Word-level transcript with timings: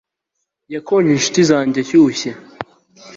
yakonje 0.73 1.09
inshuti 1.13 1.39
zanjye, 1.49 1.77
ashyushye 1.83 2.31